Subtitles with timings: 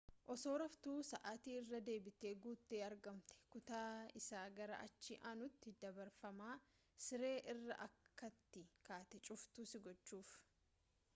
[0.33, 6.49] osoo raftuu sa’ati irra deebite guutte argamte, kutaa isa gara achi aanutti dabarfama
[7.09, 10.33] siree irraa akkati kaatee cuftu si gochuuf